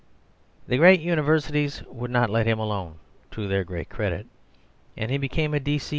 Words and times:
The 0.67 0.77
great 0.77 0.99
universities 0.99 1.83
would 1.85 2.09
not 2.09 2.31
let 2.31 2.47
him 2.47 2.57
alone, 2.57 2.95
to 3.29 3.47
their 3.47 3.63
great 3.63 3.87
credit, 3.89 4.25
and 4.97 5.11
he 5.11 5.19
became 5.19 5.53
a 5.53 5.59
D.C. 5.59 5.89